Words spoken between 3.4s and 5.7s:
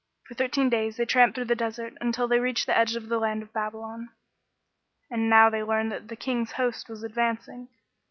of Babylon. And now they